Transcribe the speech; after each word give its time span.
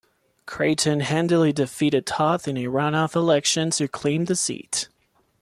Creighton 0.47 1.01
handily 1.01 1.53
defeated 1.53 2.07
Toth 2.07 2.47
in 2.47 2.57
a 2.57 2.63
runoff 2.63 3.13
election 3.15 3.69
to 3.69 3.87
claim 3.87 4.25
the 4.25 4.35
seat. 4.35 4.89